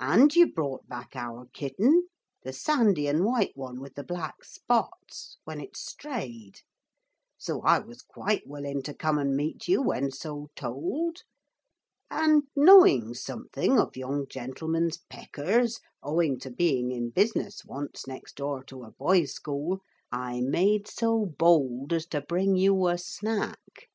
And 0.00 0.36
you 0.36 0.52
brought 0.52 0.86
back 0.86 1.16
our 1.16 1.46
kitten 1.54 2.08
the 2.42 2.52
sandy 2.52 3.06
and 3.06 3.24
white 3.24 3.52
one 3.56 3.80
with 3.80 3.94
black 4.06 4.44
spots 4.44 5.38
when 5.44 5.62
it 5.62 5.78
strayed. 5.78 6.60
So 7.38 7.62
I 7.62 7.78
was 7.78 8.02
quite 8.02 8.46
willing 8.46 8.82
to 8.82 8.92
come 8.92 9.16
and 9.16 9.34
meet 9.34 9.68
you 9.68 9.80
when 9.80 10.10
so 10.10 10.50
told. 10.54 11.22
And 12.10 12.42
knowing 12.54 13.14
something 13.14 13.78
of 13.78 13.96
young 13.96 14.26
gentlemen's 14.28 14.98
peckers, 15.08 15.80
owing 16.02 16.38
to 16.40 16.50
being 16.50 16.90
in 16.90 17.08
business 17.08 17.64
once 17.64 18.06
next 18.06 18.36
door 18.36 18.62
to 18.64 18.82
a 18.82 18.90
boys' 18.90 19.32
school, 19.32 19.78
I 20.10 20.42
made 20.42 20.86
so 20.86 21.24
bold 21.24 21.94
as 21.94 22.04
to 22.08 22.20
bring 22.20 22.56
you 22.56 22.88
a 22.88 22.98
snack.' 22.98 23.88